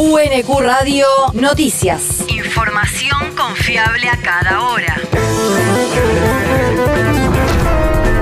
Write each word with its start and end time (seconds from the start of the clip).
UNQ 0.00 0.60
Radio 0.60 1.06
Noticias. 1.32 2.24
Información 2.28 3.34
confiable 3.36 4.08
a 4.08 4.16
cada 4.16 4.60
hora. 4.62 4.96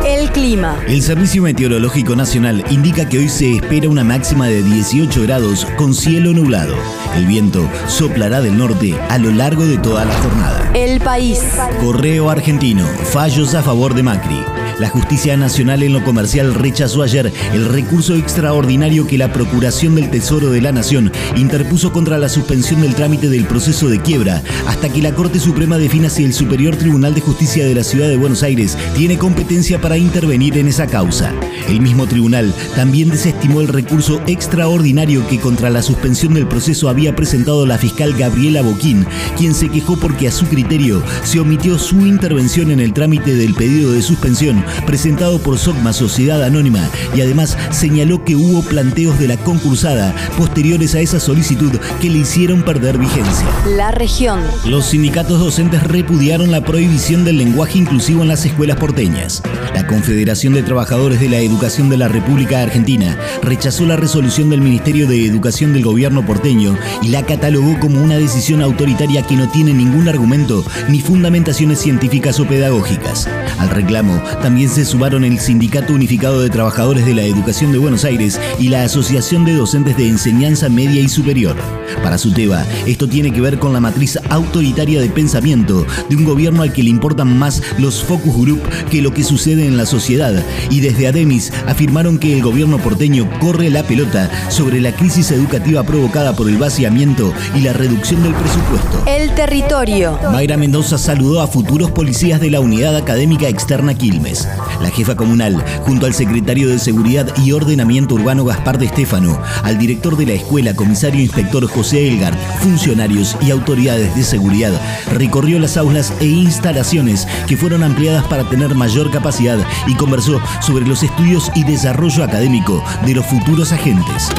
El 0.06 0.30
clima. 0.30 0.80
El 0.88 1.02
Servicio 1.02 1.42
Meteorológico 1.42 2.16
Nacional 2.16 2.64
indica 2.70 3.06
que 3.06 3.18
hoy 3.18 3.28
se 3.28 3.56
espera 3.56 3.90
una 3.90 4.04
máxima 4.04 4.46
de 4.46 4.62
18 4.62 5.20
grados 5.24 5.66
con 5.76 5.92
cielo 5.92 6.32
nublado. 6.32 6.74
El 7.14 7.26
viento 7.26 7.68
soplará 7.88 8.40
del 8.40 8.56
norte 8.56 8.98
a 9.10 9.18
lo 9.18 9.30
largo 9.30 9.66
de 9.66 9.76
toda 9.76 10.06
la 10.06 10.14
jornada. 10.14 10.70
El 10.72 10.98
país. 11.02 11.42
Correo 11.82 12.30
argentino, 12.30 12.86
fallos 13.12 13.54
a 13.54 13.62
favor 13.62 13.92
de 13.92 14.02
Macri. 14.02 14.42
La 14.78 14.90
Justicia 14.90 15.38
Nacional 15.38 15.82
en 15.82 15.94
lo 15.94 16.04
comercial 16.04 16.52
rechazó 16.52 17.02
ayer 17.02 17.32
el 17.54 17.64
recurso 17.64 18.14
extraordinario 18.14 19.06
que 19.06 19.16
la 19.16 19.32
Procuración 19.32 19.94
del 19.94 20.10
Tesoro 20.10 20.50
de 20.50 20.60
la 20.60 20.70
Nación 20.70 21.10
interpuso 21.34 21.94
contra 21.94 22.18
la 22.18 22.28
suspensión 22.28 22.82
del 22.82 22.94
trámite 22.94 23.30
del 23.30 23.46
proceso 23.46 23.88
de 23.88 24.02
quiebra 24.02 24.42
hasta 24.66 24.90
que 24.90 25.00
la 25.00 25.14
Corte 25.14 25.40
Suprema 25.40 25.78
defina 25.78 26.10
si 26.10 26.24
el 26.24 26.34
Superior 26.34 26.76
Tribunal 26.76 27.14
de 27.14 27.22
Justicia 27.22 27.64
de 27.64 27.74
la 27.74 27.84
Ciudad 27.84 28.08
de 28.08 28.18
Buenos 28.18 28.42
Aires 28.42 28.76
tiene 28.94 29.16
competencia 29.16 29.80
para 29.80 29.96
intervenir 29.96 30.58
en 30.58 30.68
esa 30.68 30.86
causa. 30.86 31.32
El 31.70 31.80
mismo 31.80 32.06
tribunal 32.06 32.52
también 32.74 33.08
desestimó 33.08 33.62
el 33.62 33.68
recurso 33.68 34.20
extraordinario 34.26 35.26
que 35.26 35.40
contra 35.40 35.70
la 35.70 35.80
suspensión 35.80 36.34
del 36.34 36.48
proceso 36.48 36.90
había 36.90 37.16
presentado 37.16 37.64
la 37.64 37.78
fiscal 37.78 38.12
Gabriela 38.12 38.60
Boquín, 38.60 39.06
quien 39.38 39.54
se 39.54 39.70
quejó 39.70 39.96
porque 39.96 40.28
a 40.28 40.32
su 40.32 40.44
criterio 40.46 41.02
se 41.24 41.40
omitió 41.40 41.78
su 41.78 42.06
intervención 42.06 42.70
en 42.70 42.80
el 42.80 42.92
trámite 42.92 43.34
del 43.34 43.54
pedido 43.54 43.92
de 43.92 44.02
suspensión 44.02 44.65
presentado 44.86 45.38
por 45.40 45.58
SOCMA 45.58 45.92
Sociedad 45.92 46.42
Anónima 46.42 46.88
y 47.14 47.20
además 47.20 47.56
señaló 47.70 48.24
que 48.24 48.36
hubo 48.36 48.62
planteos 48.62 49.18
de 49.18 49.28
la 49.28 49.36
concursada 49.36 50.14
posteriores 50.36 50.94
a 50.94 51.00
esa 51.00 51.20
solicitud 51.20 51.72
que 52.00 52.10
le 52.10 52.18
hicieron 52.18 52.62
perder 52.62 52.98
vigencia. 52.98 53.46
La 53.76 53.90
región. 53.90 54.40
Los 54.64 54.86
sindicatos 54.86 55.38
docentes 55.38 55.82
repudiaron 55.82 56.50
la 56.50 56.62
prohibición 56.62 57.24
del 57.24 57.38
lenguaje 57.38 57.78
inclusivo 57.78 58.22
en 58.22 58.28
las 58.28 58.44
escuelas 58.44 58.76
porteñas. 58.76 59.42
La 59.74 59.86
Confederación 59.86 60.54
de 60.54 60.62
Trabajadores 60.62 61.20
de 61.20 61.28
la 61.28 61.38
Educación 61.38 61.88
de 61.88 61.96
la 61.96 62.08
República 62.08 62.62
Argentina 62.62 63.16
rechazó 63.42 63.84
la 63.86 63.96
resolución 63.96 64.50
del 64.50 64.60
Ministerio 64.60 65.06
de 65.06 65.26
Educación 65.26 65.72
del 65.72 65.84
gobierno 65.84 66.24
porteño 66.24 66.76
y 67.02 67.08
la 67.08 67.24
catalogó 67.24 67.78
como 67.80 68.02
una 68.02 68.16
decisión 68.16 68.62
autoritaria 68.62 69.22
que 69.22 69.36
no 69.36 69.48
tiene 69.50 69.72
ningún 69.72 70.08
argumento 70.08 70.64
ni 70.88 71.00
fundamentaciones 71.00 71.78
científicas 71.78 72.40
o 72.40 72.46
pedagógicas. 72.46 73.28
Al 73.58 73.70
reclamo 73.70 74.22
también 74.42 74.55
se 74.64 74.86
sumaron 74.86 75.22
el 75.22 75.38
Sindicato 75.38 75.92
Unificado 75.92 76.40
de 76.40 76.48
Trabajadores 76.48 77.04
de 77.04 77.14
la 77.14 77.22
Educación 77.22 77.72
de 77.72 77.78
Buenos 77.78 78.04
Aires 78.04 78.40
y 78.58 78.68
la 78.70 78.84
Asociación 78.84 79.44
de 79.44 79.52
Docentes 79.52 79.98
de 79.98 80.08
Enseñanza 80.08 80.70
Media 80.70 81.02
y 81.02 81.10
Superior. 81.10 81.54
Para 82.02 82.16
Suteba, 82.16 82.64
esto 82.86 83.06
tiene 83.06 83.32
que 83.32 83.42
ver 83.42 83.58
con 83.58 83.74
la 83.74 83.80
matriz 83.80 84.18
autoritaria 84.30 85.00
de 85.00 85.10
pensamiento 85.10 85.86
de 86.08 86.16
un 86.16 86.24
gobierno 86.24 86.62
al 86.62 86.72
que 86.72 86.82
le 86.82 86.88
importan 86.88 87.38
más 87.38 87.62
los 87.78 88.02
focus 88.02 88.34
group 88.34 88.62
que 88.90 89.02
lo 89.02 89.12
que 89.12 89.24
sucede 89.24 89.66
en 89.66 89.76
la 89.76 89.84
sociedad. 89.84 90.42
Y 90.70 90.80
desde 90.80 91.06
Ademis 91.06 91.52
afirmaron 91.66 92.18
que 92.18 92.32
el 92.32 92.42
gobierno 92.42 92.78
porteño 92.78 93.28
corre 93.38 93.68
la 93.68 93.82
pelota 93.82 94.30
sobre 94.48 94.80
la 94.80 94.92
crisis 94.92 95.30
educativa 95.32 95.82
provocada 95.82 96.34
por 96.34 96.48
el 96.48 96.56
vaciamiento 96.56 97.30
y 97.54 97.60
la 97.60 97.74
reducción 97.74 98.22
del 98.22 98.34
presupuesto. 98.34 99.04
El 99.06 99.34
territorio. 99.34 100.18
Mayra 100.32 100.56
Mendoza 100.56 100.96
saludó 100.96 101.42
a 101.42 101.46
futuros 101.46 101.90
policías 101.90 102.40
de 102.40 102.50
la 102.50 102.60
Unidad 102.60 102.96
Académica 102.96 103.48
Externa 103.48 103.92
Quilmes. 103.94 104.45
La 104.80 104.90
jefa 104.90 105.16
comunal, 105.16 105.62
junto 105.82 106.06
al 106.06 106.14
secretario 106.14 106.68
de 106.68 106.78
Seguridad 106.78 107.26
y 107.36 107.52
Ordenamiento 107.52 108.14
Urbano 108.14 108.44
Gaspar 108.44 108.78
de 108.78 108.86
Estéfano, 108.86 109.40
al 109.62 109.78
director 109.78 110.16
de 110.16 110.26
la 110.26 110.32
escuela, 110.32 110.74
comisario 110.74 111.20
inspector 111.20 111.66
José 111.66 112.08
Elgar, 112.08 112.34
funcionarios 112.60 113.36
y 113.40 113.50
autoridades 113.50 114.14
de 114.14 114.22
seguridad, 114.22 114.72
recorrió 115.12 115.58
las 115.58 115.76
aulas 115.76 116.12
e 116.20 116.26
instalaciones 116.26 117.26
que 117.46 117.56
fueron 117.56 117.82
ampliadas 117.82 118.24
para 118.26 118.48
tener 118.48 118.74
mayor 118.74 119.10
capacidad 119.10 119.58
y 119.86 119.94
conversó 119.94 120.40
sobre 120.60 120.86
los 120.86 121.02
estudios 121.02 121.50
y 121.54 121.64
desarrollo 121.64 122.24
académico 122.24 122.82
de 123.04 123.14
los 123.14 123.26
futuros 123.26 123.72
agentes. 123.72 124.30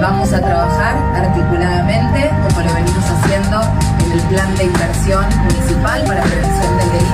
Vamos 0.00 0.32
a 0.32 0.40
trabajar 0.40 0.96
articuladamente, 1.14 2.30
como 2.48 2.66
lo 2.66 2.74
venimos 2.74 3.04
haciendo 3.04 3.62
en 4.04 4.12
el 4.12 4.20
plan 4.28 4.54
de 4.56 4.64
inversión 4.64 5.24
municipal 5.44 6.02
para 6.04 6.22
prevención 6.22 6.76
del 6.78 6.90
delito, 6.90 7.13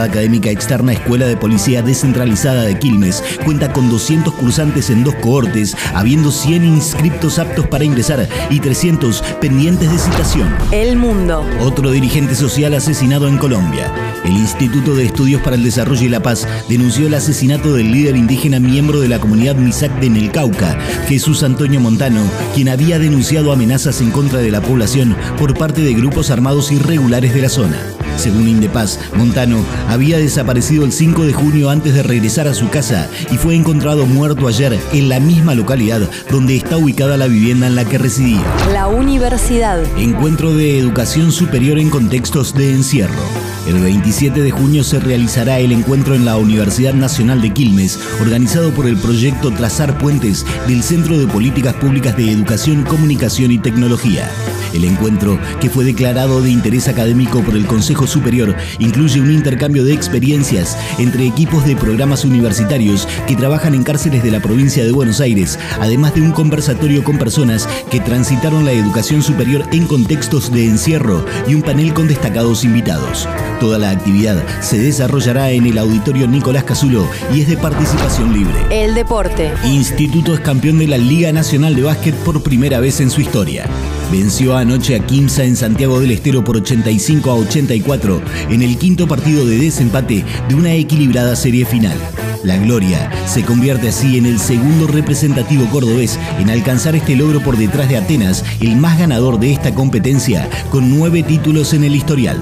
Académica 0.00 0.50
Externa 0.50 0.92
Escuela 0.92 1.26
de 1.26 1.36
Policía 1.36 1.82
Descentralizada 1.82 2.62
de 2.62 2.78
Quilmes 2.78 3.22
cuenta 3.44 3.72
con 3.72 3.90
200 3.90 4.32
cursantes 4.34 4.90
en 4.90 5.04
dos 5.04 5.14
cohortes, 5.16 5.76
habiendo 5.94 6.30
100 6.30 6.64
inscriptos 6.64 7.38
aptos 7.38 7.66
para 7.66 7.84
ingresar 7.84 8.28
y 8.48 8.60
300 8.60 9.22
pendientes 9.40 9.90
de 9.90 9.98
citación. 9.98 10.48
El 10.70 10.96
mundo. 10.96 11.44
Otro 11.60 11.90
dirigente 11.90 12.34
social 12.34 12.74
asesinado 12.74 13.28
en 13.28 13.38
Colombia. 13.38 13.92
El 14.24 14.32
Instituto 14.32 14.94
de 14.94 15.04
Estudios 15.04 15.42
para 15.42 15.56
el 15.56 15.64
Desarrollo 15.64 16.06
y 16.06 16.08
la 16.08 16.22
Paz 16.22 16.46
denunció 16.68 17.08
el 17.08 17.14
asesinato 17.14 17.74
del 17.74 17.90
líder 17.90 18.16
indígena 18.16 18.60
miembro 18.60 19.00
de 19.00 19.08
la 19.08 19.18
comunidad 19.18 19.56
Misak 19.56 19.98
de 19.98 20.06
el 20.06 20.30
Cauca, 20.30 20.78
Jesús 21.08 21.42
Antonio 21.42 21.80
Montano, 21.80 22.22
quien 22.54 22.68
había 22.68 22.98
denunciado 22.98 23.52
amenazas 23.52 24.00
en 24.00 24.10
contra 24.10 24.38
de 24.38 24.50
la 24.50 24.60
población 24.60 25.16
por 25.38 25.56
parte 25.56 25.80
de 25.80 25.94
grupos 25.94 26.30
armados 26.30 26.70
irregulares 26.70 27.34
de 27.34 27.42
la 27.42 27.48
zona. 27.48 27.78
Según 28.16 28.48
Indepaz, 28.48 28.98
Montano 29.14 29.64
había 29.88 30.18
desaparecido 30.18 30.84
el 30.84 30.92
5 30.92 31.24
de 31.24 31.32
junio 31.32 31.70
antes 31.70 31.94
de 31.94 32.02
regresar 32.02 32.48
a 32.48 32.54
su 32.54 32.68
casa 32.68 33.08
y 33.30 33.36
fue 33.36 33.54
encontrado 33.54 34.06
muerto 34.06 34.48
ayer 34.48 34.78
en 34.92 35.08
la 35.08 35.20
misma 35.20 35.54
localidad 35.54 36.02
donde 36.30 36.56
está 36.56 36.76
ubicada 36.76 37.16
la 37.16 37.26
vivienda 37.26 37.66
en 37.66 37.74
la 37.74 37.84
que 37.84 37.98
residía. 37.98 38.42
La 38.72 38.88
universidad. 38.88 39.82
Encuentro 39.98 40.54
de 40.54 40.78
educación 40.78 41.32
superior 41.32 41.78
en 41.78 41.90
contextos 41.90 42.54
de 42.54 42.72
encierro. 42.72 43.51
El 43.66 43.78
27 43.78 44.42
de 44.42 44.50
junio 44.50 44.82
se 44.82 44.98
realizará 44.98 45.60
el 45.60 45.70
encuentro 45.70 46.16
en 46.16 46.24
la 46.24 46.36
Universidad 46.36 46.94
Nacional 46.94 47.40
de 47.40 47.52
Quilmes, 47.52 48.00
organizado 48.20 48.72
por 48.72 48.88
el 48.88 48.96
proyecto 48.96 49.52
Trazar 49.52 49.98
Puentes 49.98 50.44
del 50.66 50.82
Centro 50.82 51.16
de 51.16 51.28
Políticas 51.28 51.74
Públicas 51.74 52.16
de 52.16 52.32
Educación, 52.32 52.82
Comunicación 52.82 53.52
y 53.52 53.58
Tecnología. 53.58 54.28
El 54.72 54.84
encuentro, 54.84 55.38
que 55.60 55.70
fue 55.70 55.84
declarado 55.84 56.42
de 56.42 56.50
interés 56.50 56.88
académico 56.88 57.40
por 57.42 57.54
el 57.54 57.66
Consejo 57.66 58.08
Superior, 58.08 58.56
incluye 58.80 59.20
un 59.20 59.30
intercambio 59.30 59.84
de 59.84 59.92
experiencias 59.92 60.76
entre 60.98 61.26
equipos 61.26 61.64
de 61.64 61.76
programas 61.76 62.24
universitarios 62.24 63.06
que 63.28 63.36
trabajan 63.36 63.74
en 63.74 63.84
cárceles 63.84 64.24
de 64.24 64.32
la 64.32 64.40
provincia 64.40 64.84
de 64.84 64.92
Buenos 64.92 65.20
Aires, 65.20 65.58
además 65.80 66.14
de 66.14 66.22
un 66.22 66.32
conversatorio 66.32 67.04
con 67.04 67.16
personas 67.16 67.68
que 67.90 68.00
transitaron 68.00 68.64
la 68.64 68.72
educación 68.72 69.22
superior 69.22 69.64
en 69.72 69.86
contextos 69.86 70.50
de 70.50 70.66
encierro 70.66 71.24
y 71.46 71.54
un 71.54 71.62
panel 71.62 71.94
con 71.94 72.08
destacados 72.08 72.64
invitados. 72.64 73.28
Toda 73.62 73.78
la 73.78 73.90
actividad 73.90 74.42
se 74.60 74.76
desarrollará 74.76 75.52
en 75.52 75.64
el 75.66 75.78
auditorio 75.78 76.26
Nicolás 76.26 76.64
Casulo 76.64 77.06
y 77.32 77.42
es 77.42 77.46
de 77.46 77.56
participación 77.56 78.32
libre. 78.32 78.56
El 78.70 78.92
deporte. 78.92 79.52
Instituto 79.64 80.34
es 80.34 80.40
campeón 80.40 80.80
de 80.80 80.88
la 80.88 80.98
Liga 80.98 81.30
Nacional 81.30 81.76
de 81.76 81.82
Básquet 81.82 82.16
por 82.24 82.42
primera 82.42 82.80
vez 82.80 82.98
en 82.98 83.08
su 83.08 83.20
historia. 83.20 83.66
Venció 84.10 84.56
anoche 84.56 84.96
a 84.96 85.06
Quimsa 85.06 85.44
en 85.44 85.54
Santiago 85.54 86.00
del 86.00 86.10
Estero 86.10 86.42
por 86.42 86.56
85 86.56 87.30
a 87.30 87.34
84 87.36 88.20
en 88.50 88.62
el 88.62 88.76
quinto 88.78 89.06
partido 89.06 89.46
de 89.46 89.58
desempate 89.58 90.24
de 90.48 90.54
una 90.56 90.72
equilibrada 90.72 91.36
serie 91.36 91.64
final. 91.64 91.96
La 92.44 92.56
Gloria 92.56 93.10
se 93.26 93.44
convierte 93.44 93.88
así 93.88 94.18
en 94.18 94.26
el 94.26 94.40
segundo 94.40 94.88
representativo 94.88 95.64
cordobés 95.70 96.18
en 96.40 96.50
alcanzar 96.50 96.96
este 96.96 97.14
logro 97.14 97.40
por 97.40 97.56
detrás 97.56 97.88
de 97.88 97.96
Atenas, 97.96 98.44
el 98.60 98.76
más 98.76 98.98
ganador 98.98 99.38
de 99.38 99.52
esta 99.52 99.72
competencia, 99.72 100.48
con 100.70 100.96
nueve 100.96 101.22
títulos 101.22 101.72
en 101.72 101.84
el 101.84 101.94
historial. 101.94 102.38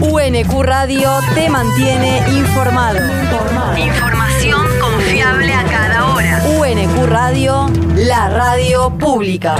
UNQ 0.00 0.62
Radio 0.62 1.10
te 1.34 1.48
mantiene 1.48 2.22
informado. 2.36 2.98
Información 3.78 4.66
confiable 4.80 5.52
a 5.52 5.64
cada 5.64 6.14
hora. 6.14 6.42
UNQ 6.58 7.06
Radio, 7.06 7.70
la 7.96 8.28
radio 8.28 8.90
pública. 8.98 9.56